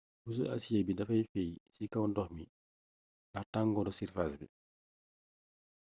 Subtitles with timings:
[0.23, 2.43] puso asiyee bi dafay feey ci kaw ndox mi
[3.31, 4.47] ndax tangooru sirfaas bi